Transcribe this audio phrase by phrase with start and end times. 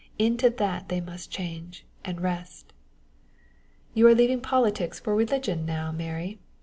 [0.17, 2.73] Into that they must change, and rest."
[3.93, 6.39] "You are leaving politics for religion now, Mary.